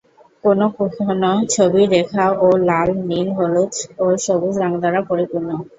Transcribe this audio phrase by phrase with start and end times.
[0.43, 3.73] কোনও কোনও ছবি রেখা ও লাল, নীল, হলুদ
[3.99, 5.49] ও সবুজ রং দ্বারা পরিপূর্ণ।